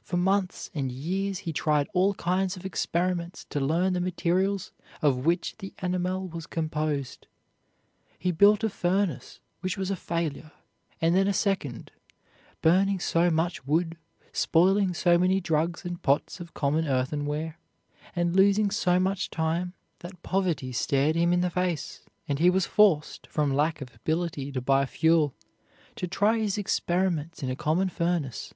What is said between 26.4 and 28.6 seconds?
experiments in a common furnace.